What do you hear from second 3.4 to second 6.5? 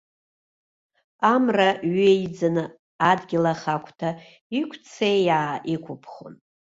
ахагәҭа иқәццеиаа иқәԥхон.